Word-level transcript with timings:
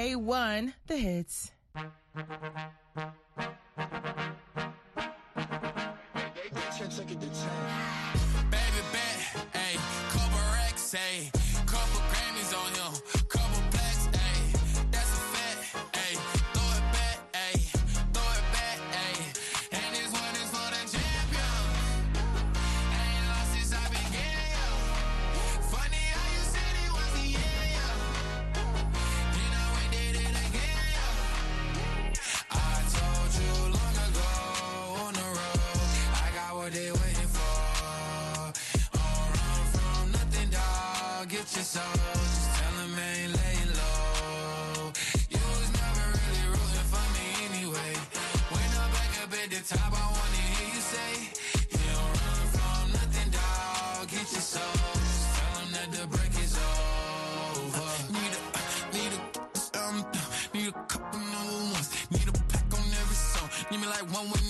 A1, 0.00 0.72
the 0.86 0.96
hits. 0.96 1.50
Baby 8.50 8.82
bet, 8.92 9.46
racks, 10.54 10.94
ayy, 10.94 11.39
the 56.00 56.06
break 56.06 56.34
is 56.40 56.56
over. 56.56 57.88
Need 58.12 58.32
a, 58.32 58.96
need 58.96 59.12
a, 59.12 59.78
um, 59.78 60.06
need 60.54 60.68
a 60.68 60.72
couple 60.88 61.20
number 61.20 61.72
ones. 61.74 61.90
Need 62.10 62.28
a 62.28 62.32
pack 62.32 62.64
on 62.72 62.84
every 63.00 63.16
song. 63.16 63.50
Need 63.70 63.80
me 63.80 63.86
like 63.86 64.06
one 64.14 64.30
with 64.30 64.49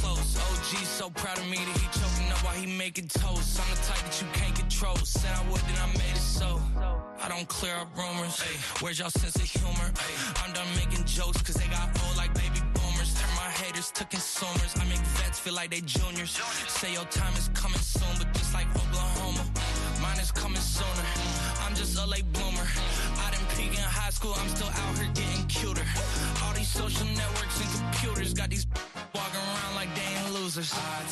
OG 0.37 0.85
so 0.85 1.09
proud 1.09 1.37
of 1.37 1.47
me 1.47 1.57
that 1.57 1.77
he 1.77 1.87
choking 1.99 2.31
up 2.31 2.43
while 2.43 2.53
he 2.53 2.65
making 2.77 3.07
toast. 3.07 3.59
I'm 3.59 3.69
the 3.69 3.81
type 3.83 4.03
that 4.03 4.21
you 4.21 4.27
can't 4.33 4.55
control. 4.55 4.95
Said 4.97 5.31
I 5.35 5.43
would, 5.51 5.61
then 5.61 5.77
I 5.77 5.87
made 5.97 6.15
it 6.15 6.17
so. 6.17 6.59
I 7.21 7.29
don't 7.29 7.47
clear 7.47 7.75
up 7.75 7.89
rumors. 7.95 8.41
Where's 8.81 8.99
y'all 8.99 9.09
sense 9.09 9.35
of 9.35 9.43
humor? 9.43 9.87
Hey, 9.93 10.13
I'm 10.43 10.53
done 10.53 10.67
making 10.75 11.05
jokes, 11.05 11.41
cause 11.41 11.55
they 11.55 11.67
got 11.67 11.89
old 12.05 12.17
like 12.17 12.33
baby 12.33 12.61
boomers. 12.73 13.13
Turn 13.13 13.29
my 13.35 13.49
haters 13.61 13.91
to 13.91 14.05
consumers. 14.05 14.73
I 14.79 14.83
make 14.85 15.03
vets 15.21 15.39
feel 15.39 15.53
like 15.53 15.69
they 15.69 15.81
juniors. 15.81 16.39
Say 16.67 16.93
your 16.93 17.05
time 17.05 17.33
is 17.35 17.49
coming 17.53 17.79
soon, 17.79 18.13
but 18.17 18.33
just 18.33 18.53
like 18.53 18.67
Oklahoma, 18.75 19.45
mine 20.01 20.19
is 20.19 20.31
coming 20.31 20.61
sooner. 20.61 21.05
I'm 21.61 21.75
just 21.75 21.97
a 21.99 22.05
late 22.05 22.25
bloomer. 22.33 22.67
I 23.25 23.31
didn't 23.31 23.49
peak 23.57 23.77
in 23.77 23.85
high 23.85 24.09
school, 24.09 24.33
I'm 24.37 24.49
still 24.49 24.67
out 24.67 24.97
here 24.97 25.11
getting 25.13 25.45
cuter. 25.47 25.80
They 30.61 31.10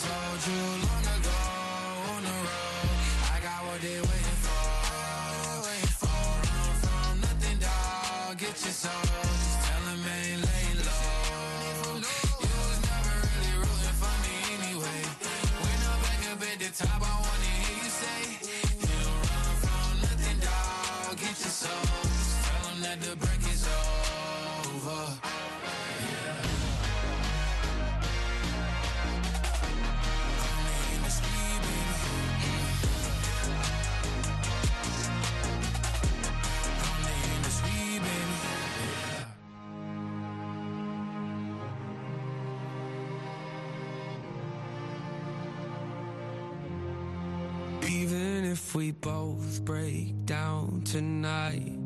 tonight, 50.91 51.77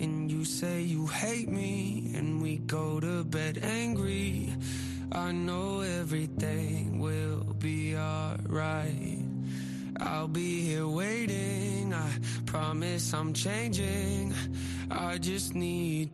and 0.00 0.30
you 0.30 0.44
say 0.44 0.82
you 0.82 1.06
hate 1.06 1.48
me, 1.48 2.12
and 2.14 2.42
we 2.42 2.58
go 2.58 3.00
to 3.00 3.24
bed 3.24 3.58
angry, 3.62 4.52
I 5.12 5.32
know 5.32 5.80
everything 5.80 6.98
will 6.98 7.54
be 7.58 7.96
alright. 7.96 9.18
I'll 9.98 10.28
be 10.28 10.60
here 10.60 10.86
waiting, 10.86 11.94
I 11.94 12.10
promise 12.44 13.14
I'm 13.14 13.32
changing. 13.32 14.34
I 14.90 15.16
just 15.16 15.54
need 15.54 16.10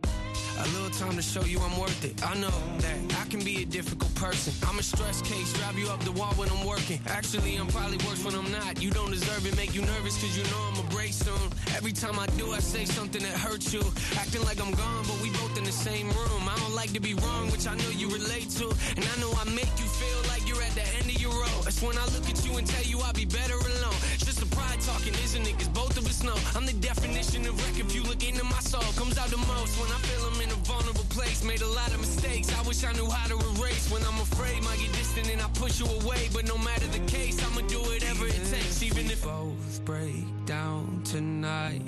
a 0.65 0.69
little 0.73 0.89
time 0.89 1.15
to 1.15 1.21
show 1.21 1.43
you 1.43 1.59
I'm 1.59 1.79
worth 1.79 2.05
it. 2.05 2.13
I 2.25 2.35
know 2.35 2.53
that 2.79 2.97
I 3.21 3.25
can 3.29 3.43
be 3.43 3.63
a 3.63 3.65
difficult 3.65 4.13
person. 4.15 4.53
I'm 4.67 4.77
a 4.77 4.83
stress 4.83 5.21
case, 5.21 5.53
drive 5.53 5.77
you 5.77 5.87
up 5.89 5.99
the 6.01 6.11
wall 6.11 6.33
when 6.35 6.49
I'm 6.49 6.65
working. 6.65 6.99
Actually, 7.07 7.55
I'm 7.55 7.67
probably 7.67 7.97
worse 8.05 8.23
when 8.23 8.35
I'm 8.35 8.51
not. 8.51 8.81
You 8.81 8.91
don't 8.91 9.11
deserve 9.11 9.45
it, 9.47 9.55
make 9.57 9.73
you 9.73 9.81
nervous 9.81 10.21
cause 10.21 10.37
you 10.37 10.43
know 10.43 10.61
I'm 10.71 10.79
a 10.85 10.87
break 10.89 11.13
soon. 11.13 11.49
Every 11.75 11.91
time 11.91 12.19
I 12.19 12.27
do, 12.37 12.51
I 12.51 12.59
say 12.59 12.85
something 12.85 13.21
that 13.23 13.33
hurts 13.33 13.73
you. 13.73 13.81
Acting 14.17 14.43
like 14.43 14.61
I'm 14.61 14.71
gone, 14.71 15.03
but 15.07 15.19
we 15.21 15.29
both 15.31 15.57
in 15.57 15.63
the 15.63 15.71
same 15.71 16.07
room. 16.09 16.43
I 16.47 16.55
don't 16.57 16.75
like 16.75 16.93
to 16.93 16.99
be 16.99 17.13
wrong, 17.15 17.49
which 17.51 17.65
I 17.65 17.75
know 17.75 17.89
you 17.97 18.09
relate 18.09 18.49
to. 18.61 18.69
And 18.95 19.05
I 19.05 19.15
know 19.19 19.31
I 19.33 19.45
make 19.49 19.73
you 19.81 19.89
feel 19.89 20.19
like 20.29 20.47
you're 20.47 20.61
at 20.61 20.75
the 20.75 20.85
end 20.99 21.09
of 21.09 21.19
your 21.21 21.33
road. 21.33 21.63
That's 21.65 21.81
when 21.81 21.97
I 21.97 22.05
look 22.13 22.29
at 22.29 22.45
you 22.45 22.57
and 22.57 22.67
tell 22.67 22.83
you 22.83 22.99
I'll 22.99 23.13
be 23.13 23.25
better 23.25 23.57
alone. 23.57 23.97
It's 24.13 24.25
just 24.25 24.39
the 24.39 24.49
pride 24.55 24.79
talking, 24.81 25.13
isn't 25.25 25.47
it? 25.47 25.57
Cause 25.57 25.69
both 25.69 25.90
know 26.23 26.35
I'm 26.55 26.65
the 26.65 26.73
definition 26.73 27.45
of 27.45 27.53
wreck. 27.61 27.79
If 27.79 27.95
you 27.95 28.03
look 28.03 28.27
into 28.27 28.43
my 28.43 28.59
soul, 28.59 28.81
comes 28.95 29.17
out 29.17 29.29
the 29.29 29.37
most 29.37 29.79
when 29.79 29.89
I 29.91 29.99
feel 30.07 30.21
I'm 30.29 30.41
in 30.41 30.49
a 30.49 30.59
vulnerable 30.65 31.05
place. 31.09 31.43
Made 31.43 31.61
a 31.61 31.67
lot 31.67 31.89
of 31.93 31.99
mistakes. 31.99 32.47
I 32.57 32.61
wish 32.67 32.83
I 32.83 32.91
knew 32.93 33.09
how 33.09 33.27
to 33.27 33.37
erase. 33.51 33.89
When 33.91 34.03
I'm 34.03 34.19
afraid, 34.19 34.63
might 34.63 34.79
get 34.79 34.91
distant 34.93 35.29
and 35.31 35.41
I 35.41 35.47
push 35.55 35.79
you 35.79 35.87
away. 35.99 36.29
But 36.33 36.47
no 36.47 36.57
matter 36.57 36.87
the 36.87 37.03
case, 37.11 37.41
I'ma 37.45 37.61
do 37.67 37.79
whatever 37.79 38.27
it 38.27 38.43
takes, 38.51 38.83
even 38.83 39.05
if 39.07 39.23
both 39.23 39.85
break 39.85 40.25
down 40.45 41.01
tonight. 41.03 41.85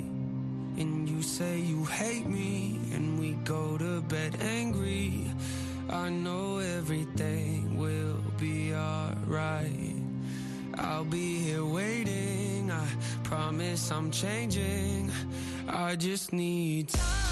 And 0.76 1.08
you 1.08 1.22
say 1.22 1.60
you 1.60 1.84
hate 1.84 2.26
me, 2.26 2.80
and 2.92 3.20
we 3.20 3.32
go 3.44 3.78
to 3.78 4.00
bed 4.02 4.36
angry. 4.40 5.30
I 5.88 6.08
know 6.08 6.58
everything 6.58 7.78
will 7.78 8.18
be 8.38 8.74
alright. 8.74 9.94
I'll 10.76 11.04
be 11.04 11.38
here 11.38 11.64
waiting. 11.64 12.70
I 12.72 12.86
promise 13.34 13.90
I'm 13.90 14.12
changing. 14.12 15.10
I 15.68 15.96
just 15.96 16.32
need 16.32 16.88
time. 16.88 17.24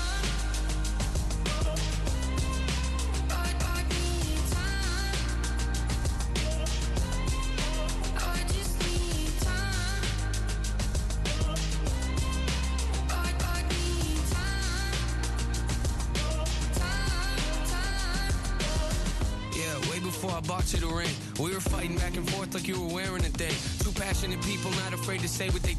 Before 20.02 20.32
I 20.32 20.40
bought 20.40 20.72
you 20.72 20.78
the 20.78 20.86
ring. 20.86 21.08
We 21.40 21.54
were 21.54 21.60
fighting 21.60 21.96
back 21.96 22.16
and 22.16 22.28
forth 22.30 22.54
like 22.54 22.68
you 22.68 22.80
were 22.80 22.94
wearing 22.94 23.24
a 23.24 23.32
thing. 23.40 23.54
Two 23.82 23.90
passionate 23.98 24.40
people, 24.42 24.70
not 24.84 24.92
afraid 24.92 25.20
to 25.20 25.28
say 25.28 25.48
what 25.50 25.62
they 25.62 25.71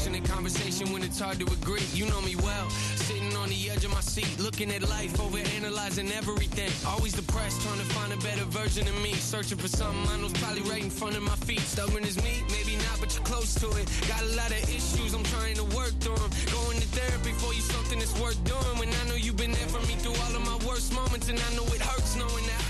passionate 0.00 0.24
conversation 0.24 0.90
when 0.92 1.02
it's 1.02 1.20
hard 1.20 1.38
to 1.38 1.44
agree. 1.52 1.84
You 1.92 2.06
know 2.06 2.20
me 2.22 2.34
well. 2.36 2.70
Sitting 2.96 3.36
on 3.36 3.50
the 3.50 3.68
edge 3.68 3.84
of 3.84 3.92
my 3.92 4.00
seat, 4.00 4.32
looking 4.40 4.70
at 4.70 4.80
life, 4.88 5.20
over 5.20 5.36
analyzing 5.56 6.10
everything. 6.12 6.72
Always 6.88 7.12
depressed, 7.12 7.60
trying 7.60 7.78
to 7.78 7.84
find 7.92 8.10
a 8.12 8.16
better 8.24 8.44
version 8.44 8.88
of 8.88 8.96
me. 9.02 9.12
Searching 9.12 9.58
for 9.58 9.68
something 9.68 10.08
I 10.08 10.16
know's 10.16 10.32
probably 10.40 10.62
right 10.62 10.82
in 10.82 10.88
front 10.88 11.16
of 11.16 11.22
my 11.22 11.36
feet. 11.44 11.60
Stubborn 11.60 12.04
as 12.04 12.16
me, 12.16 12.32
maybe 12.48 12.76
not, 12.88 12.96
but 12.98 13.14
you're 13.14 13.24
close 13.24 13.54
to 13.56 13.68
it. 13.76 13.84
Got 14.08 14.22
a 14.22 14.32
lot 14.40 14.50
of 14.50 14.62
issues, 14.72 15.12
I'm 15.12 15.24
trying 15.24 15.56
to 15.56 15.64
work 15.76 15.92
through 16.00 16.16
them. 16.16 16.30
Going 16.48 16.80
to 16.80 16.88
therapy 16.96 17.32
for 17.36 17.52
you, 17.52 17.60
something 17.60 17.98
that's 17.98 18.16
worth 18.18 18.40
doing. 18.44 18.76
When 18.80 18.88
I 18.88 19.04
know 19.08 19.16
you've 19.16 19.36
been 19.36 19.52
there 19.52 19.68
for 19.68 19.84
me 19.84 20.00
through 20.00 20.16
all 20.24 20.32
of 20.32 20.44
my 20.48 20.56
worst 20.66 20.94
moments, 20.94 21.28
and 21.28 21.38
I 21.38 21.50
know 21.56 21.66
it 21.76 21.82
hurts 21.82 22.16
knowing 22.16 22.46
that 22.46 22.69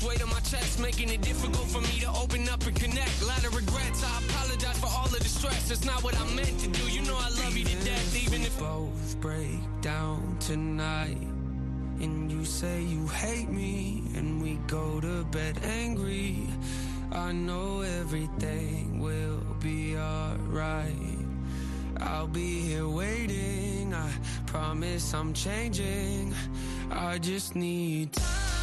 Carry 0.00 0.08
weight 0.08 0.22
on 0.22 0.30
my 0.30 0.40
chest, 0.40 0.80
making 0.80 1.10
it 1.10 1.20
difficult 1.20 1.68
for 1.68 1.80
me 1.80 2.00
to 2.00 2.08
open 2.10 2.48
up 2.48 2.64
and 2.66 2.74
connect. 2.74 3.22
A 3.22 3.26
lot 3.26 3.44
of 3.44 3.54
regrets, 3.54 4.04
I 4.04 4.22
apologize 4.24 4.78
for 4.78 4.86
all 4.86 5.08
the 5.08 5.22
stress. 5.24 5.70
It's 5.70 5.84
not 5.84 6.02
what 6.02 6.18
I 6.18 6.24
meant 6.34 6.58
to 6.60 6.68
do. 6.68 6.90
You 6.90 7.02
know 7.02 7.16
I 7.16 7.28
love 7.42 7.56
you 7.56 7.64
to 7.64 7.84
death, 7.84 8.24
even 8.24 8.42
if 8.42 8.58
both 8.58 9.20
break 9.20 9.60
down 9.80 10.36
tonight. 10.40 11.18
And 12.00 12.30
you 12.30 12.44
say 12.44 12.82
you 12.82 13.06
hate 13.08 13.48
me, 13.48 14.02
and 14.16 14.42
we 14.42 14.54
go 14.66 15.00
to 15.00 15.24
bed 15.24 15.58
angry. 15.64 16.46
I 17.12 17.32
know 17.32 17.80
everything 17.80 19.00
will 19.00 19.42
be 19.60 19.96
alright. 19.96 21.18
I'll 21.98 22.28
be 22.28 22.60
here 22.60 22.88
waiting. 22.88 23.92
I 23.94 24.10
promise 24.46 25.12
I'm 25.12 25.34
changing. 25.34 26.34
I 26.90 27.18
just 27.18 27.54
need 27.54 28.12
time. 28.12 28.59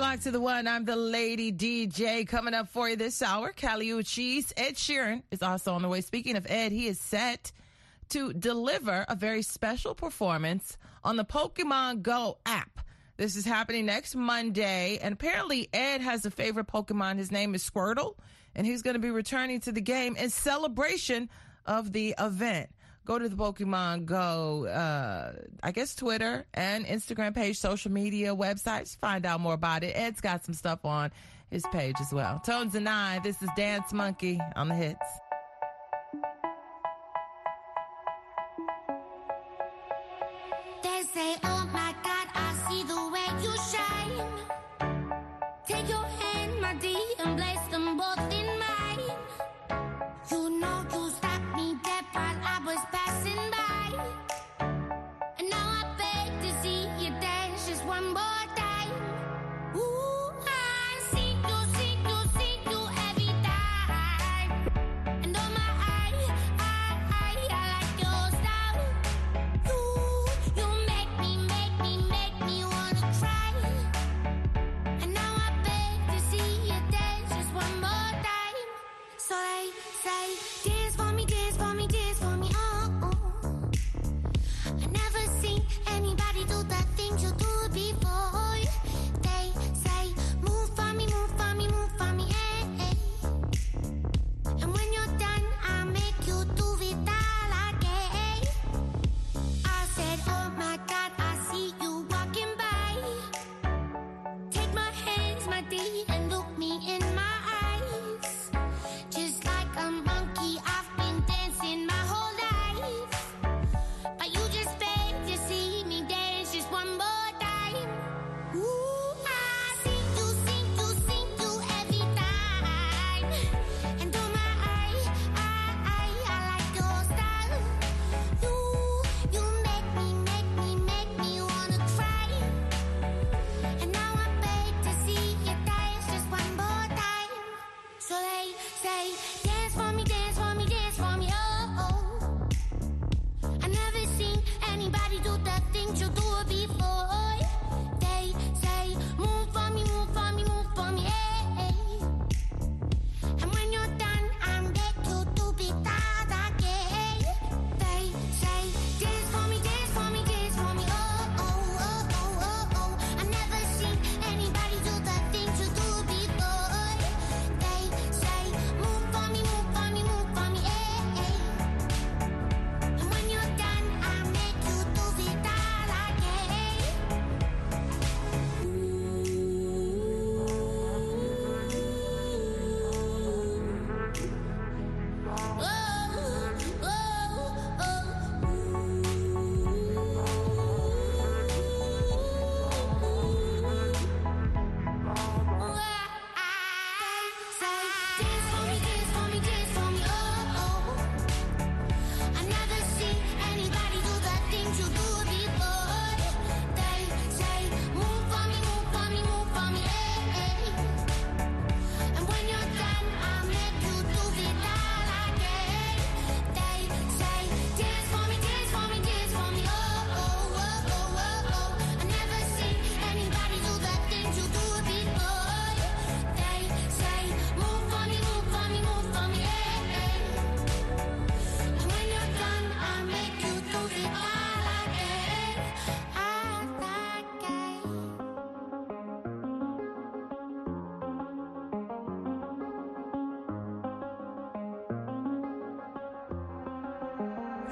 Locked 0.00 0.22
to 0.22 0.30
the 0.30 0.40
one. 0.40 0.66
I'm 0.66 0.86
the 0.86 0.96
lady 0.96 1.52
DJ 1.52 2.26
coming 2.26 2.54
up 2.54 2.70
for 2.70 2.88
you 2.88 2.96
this 2.96 3.20
hour. 3.20 3.52
Kali 3.52 3.88
Uchis. 3.88 4.50
Ed 4.56 4.76
Sheeran 4.76 5.22
is 5.30 5.42
also 5.42 5.74
on 5.74 5.82
the 5.82 5.88
way. 5.88 6.00
Speaking 6.00 6.36
of 6.36 6.46
Ed, 6.48 6.72
he 6.72 6.86
is 6.86 6.98
set 6.98 7.52
to 8.08 8.32
deliver 8.32 9.04
a 9.08 9.14
very 9.14 9.42
special 9.42 9.94
performance 9.94 10.78
on 11.04 11.16
the 11.16 11.24
Pokemon 11.24 12.00
Go 12.00 12.38
app. 12.46 12.80
This 13.18 13.36
is 13.36 13.44
happening 13.44 13.84
next 13.84 14.16
Monday. 14.16 14.98
And 15.02 15.12
apparently, 15.12 15.68
Ed 15.74 16.00
has 16.00 16.24
a 16.24 16.30
favorite 16.30 16.66
Pokemon. 16.66 17.18
His 17.18 17.30
name 17.30 17.54
is 17.54 17.68
Squirtle. 17.68 18.14
And 18.56 18.66
he's 18.66 18.80
going 18.80 18.94
to 18.94 19.00
be 19.00 19.10
returning 19.10 19.60
to 19.60 19.72
the 19.72 19.82
game 19.82 20.16
in 20.16 20.30
celebration 20.30 21.28
of 21.66 21.92
the 21.92 22.14
event 22.18 22.70
go 23.10 23.18
to 23.18 23.28
the 23.28 23.34
Pokemon 23.34 24.04
Go, 24.04 24.66
uh, 24.66 25.32
I 25.64 25.72
guess 25.72 25.96
Twitter 25.96 26.46
and 26.54 26.86
Instagram 26.86 27.34
page, 27.34 27.58
social 27.58 27.90
media, 27.90 28.36
websites, 28.36 28.96
find 28.98 29.26
out 29.26 29.40
more 29.40 29.54
about 29.54 29.82
it. 29.82 29.96
Ed's 29.96 30.20
got 30.20 30.44
some 30.44 30.54
stuff 30.54 30.84
on 30.84 31.10
his 31.50 31.64
page 31.72 31.96
as 32.00 32.12
well. 32.12 32.40
Tones 32.46 32.76
and 32.76 32.88
I, 32.88 33.18
this 33.18 33.42
is 33.42 33.48
Dance 33.56 33.92
Monkey 33.92 34.40
on 34.54 34.68
the 34.68 34.76
hits. 34.76 35.29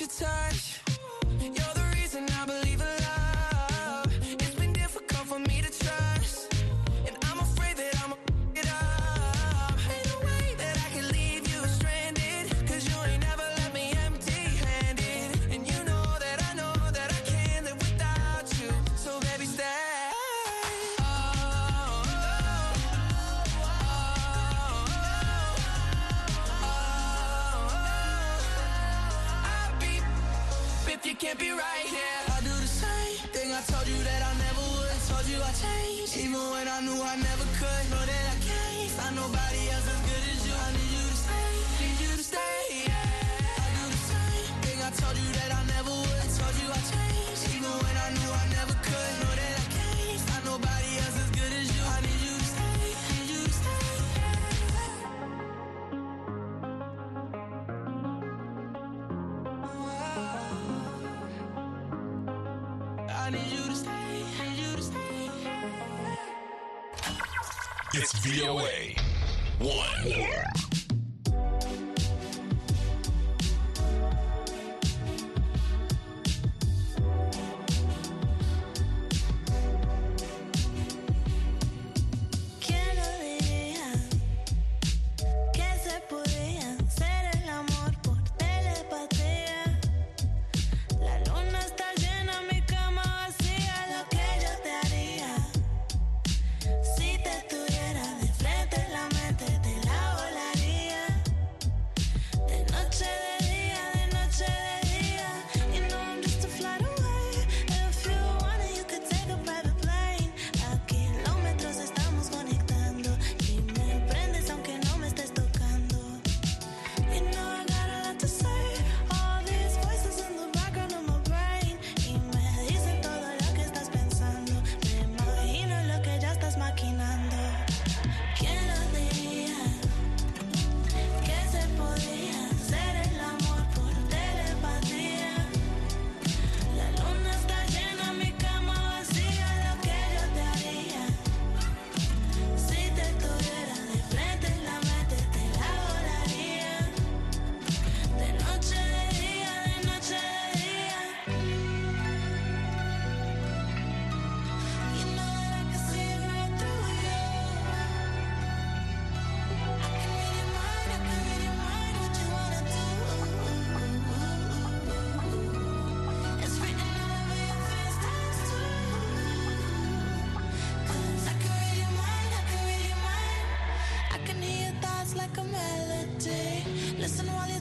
your 0.00 0.08
touch. 0.08 0.79
It's 68.02 68.14
VOA. 68.24 68.94
One. 69.58 70.06
Yeah. 70.06 70.69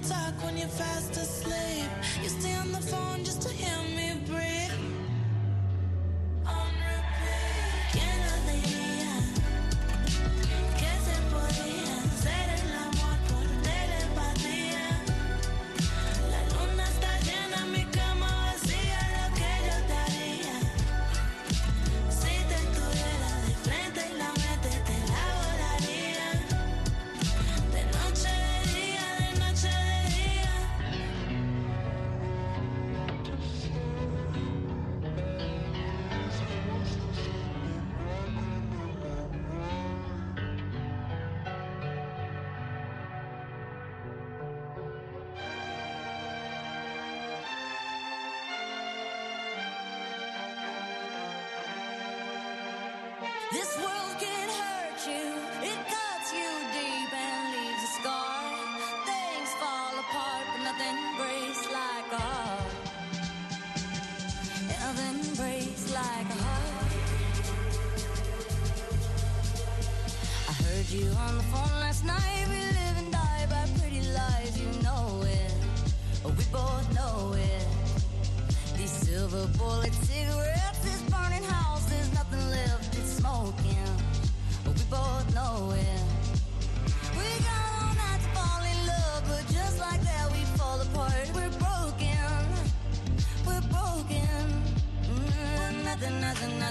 talk 0.10 0.34
when 0.44 0.58
you're 0.58 0.68
fast 0.68 1.12
asleep. 1.12 1.90
You 2.24 2.30
stay 2.30 2.56
on 2.56 2.72
the 2.72 2.82
phone 2.82 3.24
just 3.24 3.39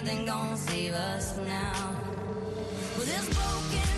nothing 0.09 0.25
gonna 0.25 0.57
save 0.57 0.95
us 0.95 1.37
now. 1.37 1.95
Well, 2.97 3.05
this 3.05 3.29
broken. 3.29 3.98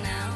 now. 0.00 0.31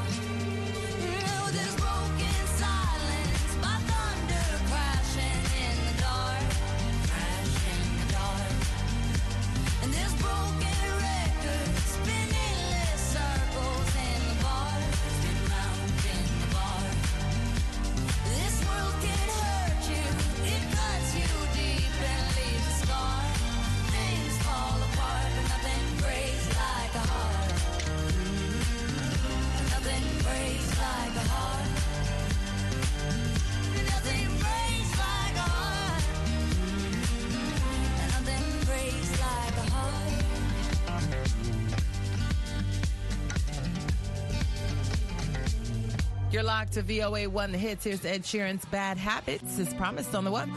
You're 46.36 46.44
locked 46.44 46.74
to 46.74 46.82
VOA 46.82 47.30
One 47.30 47.50
The 47.50 47.56
Hits. 47.56 47.84
Here's 47.84 48.04
Ed 48.04 48.22
Sheeran's 48.22 48.66
Bad 48.66 48.98
Habits, 48.98 49.58
as 49.58 49.72
promised 49.72 50.14
on 50.14 50.24
the 50.24 50.30
one. 50.30 50.50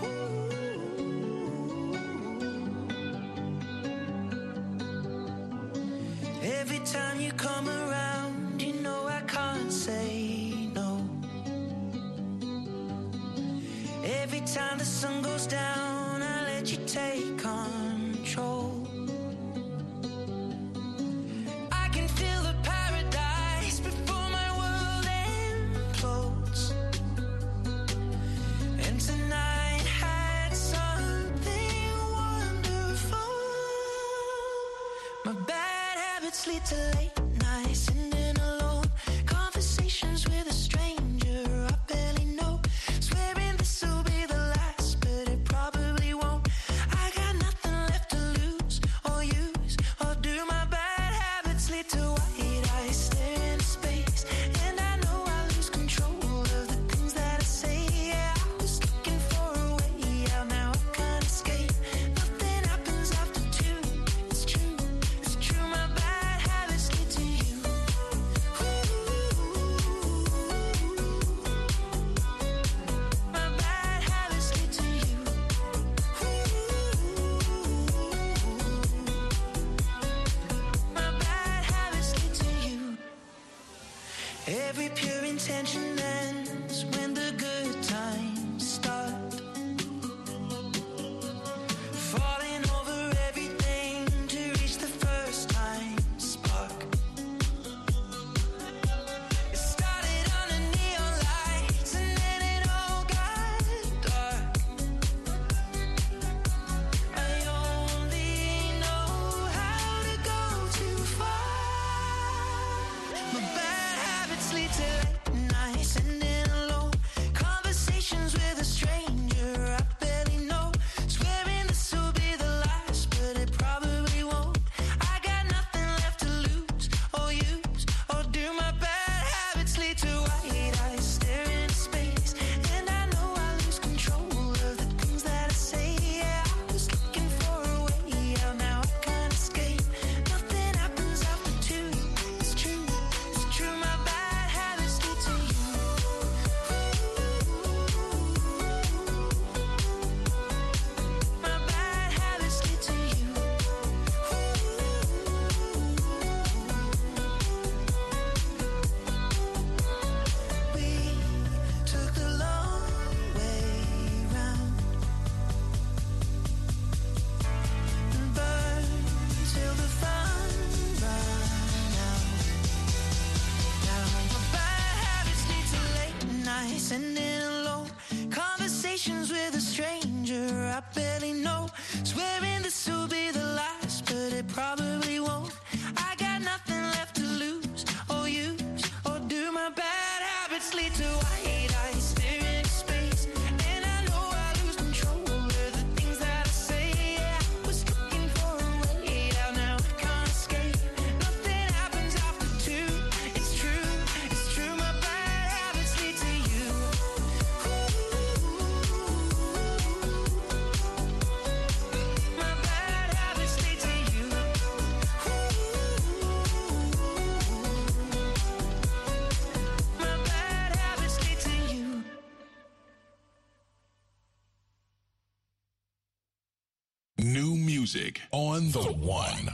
music 227.92 228.22
on 228.32 228.70
the 228.70 228.84
one. 228.84 229.50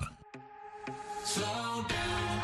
Slow 1.24 1.86
down. 1.88 2.35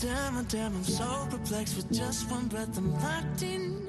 damn, 0.00 0.38
oh 0.38 0.44
damn, 0.48 0.74
I'm 0.74 0.84
so 0.84 1.26
perplexed 1.30 1.76
with 1.76 1.92
just 1.92 2.30
one 2.30 2.48
breath 2.48 2.76
I'm 2.78 2.92
locked 2.94 3.42
in. 3.42 3.86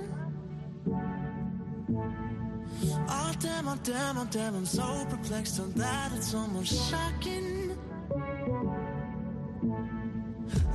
Oh 3.08 3.34
damn, 3.40 3.68
oh 3.68 3.78
damn, 3.84 4.18
oh 4.18 4.28
damn, 4.30 4.56
I'm 4.56 4.66
so 4.66 5.06
perplexed 5.10 5.60
on 5.60 5.72
that 5.74 6.12
it's 6.14 6.34
almost 6.34 6.90
shocking. 6.90 7.78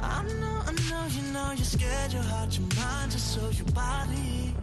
I 0.00 0.22
know, 0.22 0.62
I 0.66 0.72
know, 0.90 1.06
you 1.10 1.32
know, 1.32 1.52
you're 1.54 1.64
scared, 1.64 2.12
your 2.12 2.22
heart, 2.22 2.58
your 2.58 2.68
mind, 2.76 3.12
your 3.12 3.20
soul, 3.20 3.52
your 3.52 3.66
body. 3.74 4.54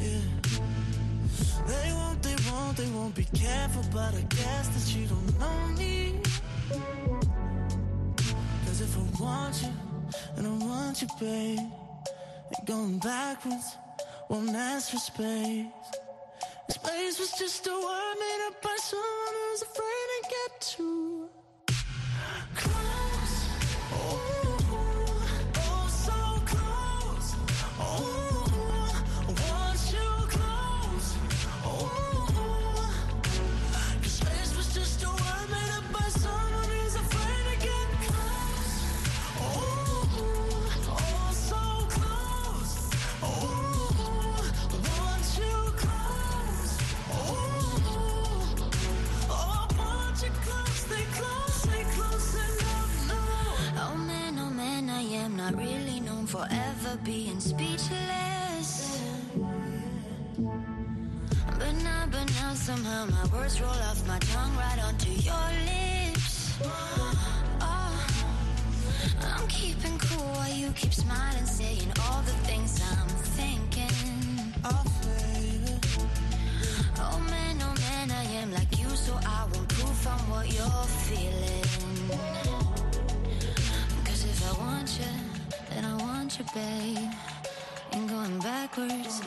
Yeah. 0.00 0.18
They 1.66 1.92
won't, 1.92 2.22
they 2.22 2.36
won't, 2.50 2.76
they 2.76 2.90
won't 2.90 3.14
be 3.14 3.24
careful, 3.24 3.84
but 3.92 4.14
I 4.14 4.22
guess 4.22 4.68
that 4.68 4.96
you 4.96 5.06
don't 5.06 5.38
know 5.38 5.66
me 5.78 7.11
want 9.22 9.62
you, 9.62 9.72
and 10.36 10.46
I 10.46 10.66
want 10.66 11.00
you, 11.00 11.08
babe. 11.20 11.58
And 11.58 12.66
going 12.66 12.98
backwards 12.98 13.76
won't 14.28 14.54
ask 14.54 14.90
for 14.90 14.98
space. 14.98 15.66
Space 16.68 17.18
was 17.18 17.32
just 17.38 17.66
a 17.66 17.70
word 17.70 18.14
made 18.18 18.46
up 18.48 18.62
by 18.62 18.76
someone 18.80 19.34
who's 19.40 19.62
afraid. 19.62 20.01
being 57.04 57.40
speechless. 57.40 59.00
But 61.58 61.74
now, 61.82 62.06
but 62.10 62.30
now, 62.34 62.54
somehow 62.54 63.06
my 63.06 63.24
words 63.32 63.60
roll 63.60 63.70
babe. 86.54 87.10
Ain't 87.92 88.08
going 88.08 88.38
backwards, 88.40 89.20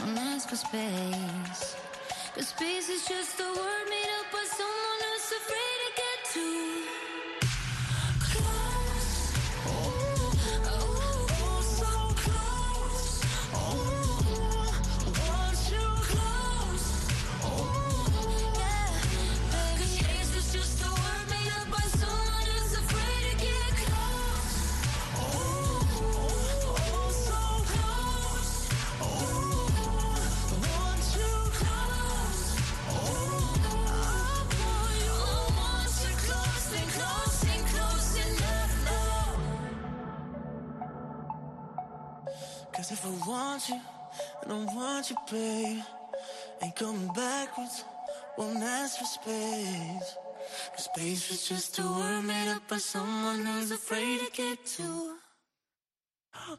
don't 0.00 0.18
ask 0.18 0.48
for 0.48 0.56
space. 0.56 1.76
Cause 2.34 2.48
space 2.48 2.88
is 2.88 3.06
just 3.06 3.40
a 3.40 3.44
word 3.44 3.86
made 3.88 4.10
up 4.20 4.32
by 4.32 4.44
Cause 42.74 42.90
if 42.90 43.04
I 43.04 43.28
want 43.28 43.68
you, 43.68 43.80
and 44.42 44.52
I 44.52 44.74
want 44.74 45.10
you, 45.10 45.16
babe, 45.30 45.82
ain't 46.62 46.76
coming 46.76 47.08
backwards, 47.14 47.84
won't 48.38 48.62
ask 48.62 48.98
for 48.98 49.04
space. 49.04 50.16
Cause 50.74 50.84
space 50.84 51.30
is 51.30 51.48
just 51.48 51.78
a 51.78 51.82
word 51.82 52.22
made 52.22 52.50
up 52.50 52.66
by 52.68 52.78
someone 52.78 53.44
who's 53.44 53.70
afraid 53.70 54.20
to 54.20 54.32
get 54.32 54.64
too 54.64 55.16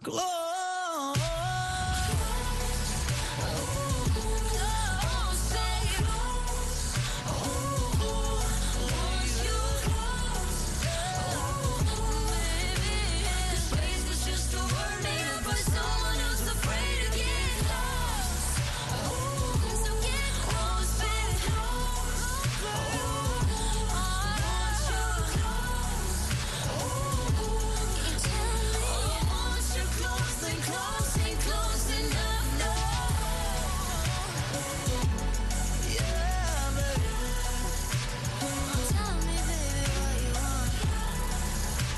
close. 0.04 0.43